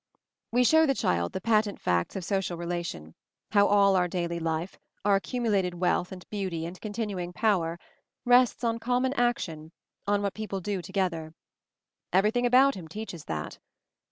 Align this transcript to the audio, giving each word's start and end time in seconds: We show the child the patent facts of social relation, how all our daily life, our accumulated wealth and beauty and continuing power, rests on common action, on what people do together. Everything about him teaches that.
We 0.51 0.63
show 0.63 0.87
the 0.87 0.95
child 0.95 1.31
the 1.31 1.39
patent 1.41 1.79
facts 1.79 2.15
of 2.15 2.25
social 2.25 2.57
relation, 2.57 3.13
how 3.51 3.67
all 3.67 3.95
our 3.95 4.07
daily 4.07 4.39
life, 4.39 4.79
our 5.05 5.15
accumulated 5.17 5.75
wealth 5.75 6.11
and 6.11 6.27
beauty 6.31 6.65
and 6.65 6.81
continuing 6.81 7.33
power, 7.33 7.77
rests 8.25 8.63
on 8.63 8.79
common 8.79 9.13
action, 9.13 9.71
on 10.07 10.23
what 10.23 10.33
people 10.33 10.59
do 10.59 10.81
together. 10.81 11.35
Everything 12.11 12.47
about 12.47 12.73
him 12.73 12.87
teaches 12.87 13.25
that. 13.25 13.59